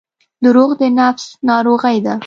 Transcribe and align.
•دروغ 0.43 0.69
د 0.81 0.83
نفس 0.99 1.25
ناروغي 1.49 1.97
ده. 2.05 2.15